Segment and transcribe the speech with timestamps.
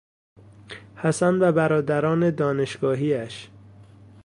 [0.95, 3.49] حسن و برادران دانشگاهیاش